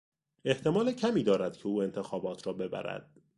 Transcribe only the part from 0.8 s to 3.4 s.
کمی دارد که او انتخابات را ببرد.